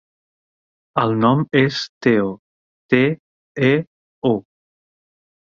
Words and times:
El 1.01 1.11
nom 1.25 1.43
és 1.59 1.77
Teo: 2.07 2.31
te, 2.95 3.03
e, 3.71 3.73
o. 4.35 4.37